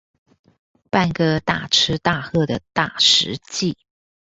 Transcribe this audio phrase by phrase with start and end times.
[0.89, 3.77] 辦個大吃大喝的大食祭